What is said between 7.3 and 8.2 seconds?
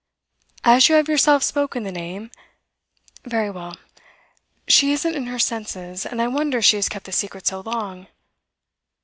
so long.